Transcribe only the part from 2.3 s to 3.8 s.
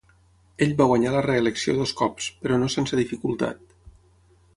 però no sense dificultat.